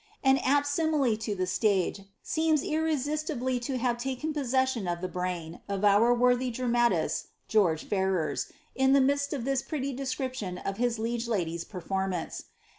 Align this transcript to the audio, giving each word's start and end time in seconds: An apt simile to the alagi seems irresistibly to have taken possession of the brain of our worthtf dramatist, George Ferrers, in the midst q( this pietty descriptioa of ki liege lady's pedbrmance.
An 0.23 0.39
apt 0.39 0.65
simile 0.65 1.15
to 1.17 1.35
the 1.35 1.43
alagi 1.43 2.07
seems 2.23 2.63
irresistibly 2.63 3.59
to 3.59 3.77
have 3.77 3.99
taken 3.99 4.33
possession 4.33 4.87
of 4.87 4.99
the 4.99 5.07
brain 5.07 5.59
of 5.69 5.85
our 5.85 6.11
worthtf 6.17 6.53
dramatist, 6.55 7.27
George 7.47 7.83
Ferrers, 7.87 8.47
in 8.73 8.93
the 8.93 8.99
midst 8.99 9.29
q( 9.29 9.37
this 9.37 9.61
pietty 9.61 9.95
descriptioa 9.95 10.65
of 10.67 10.77
ki 10.77 10.89
liege 10.99 11.27
lady's 11.27 11.63
pedbrmance. 11.63 12.45